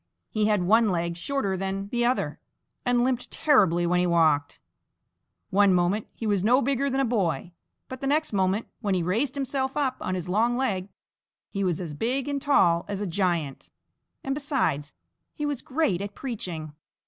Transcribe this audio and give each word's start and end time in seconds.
He 0.31 0.45
had 0.47 0.63
one 0.63 0.89
leg 0.89 1.15
shorter 1.15 1.55
than 1.55 1.89
the 1.89 2.03
other, 2.07 2.39
and 2.83 3.03
limped 3.03 3.29
terribly 3.29 3.85
when 3.85 3.99
he 3.99 4.07
walked. 4.07 4.59
One 5.51 5.75
moment 5.75 6.07
he 6.15 6.25
was 6.25 6.43
no 6.43 6.59
bigger 6.59 6.89
than 6.89 6.99
a 6.99 7.05
boy, 7.05 7.51
but 7.87 8.01
the 8.01 8.07
next 8.07 8.33
moment 8.33 8.65
when 8.79 8.95
he 8.95 9.03
raised 9.03 9.35
himself 9.35 9.77
up 9.77 9.97
on 10.01 10.15
his 10.15 10.27
long 10.27 10.57
leg 10.57 10.89
he 11.51 11.63
was 11.63 11.79
as 11.79 11.93
big 11.93 12.27
and 12.27 12.41
tall 12.41 12.83
as 12.87 12.99
a 12.99 13.05
giant 13.05 13.69
and 14.23 14.33
besides 14.33 14.95
he 15.35 15.45
was 15.45 15.61
great 15.61 16.01
at 16.01 16.15
preaching. 16.15 16.73